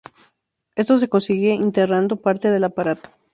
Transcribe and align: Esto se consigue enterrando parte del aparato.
Esto 0.75 0.97
se 0.97 1.09
consigue 1.09 1.53
enterrando 1.53 2.15
parte 2.15 2.49
del 2.49 2.63
aparato. 2.63 3.11